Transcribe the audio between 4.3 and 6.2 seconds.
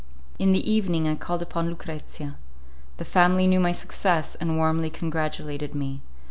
and warmly congratulated me.